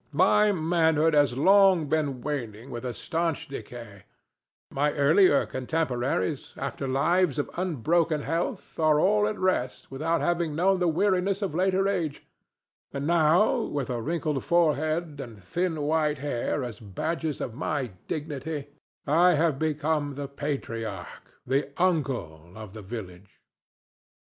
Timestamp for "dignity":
18.07-18.69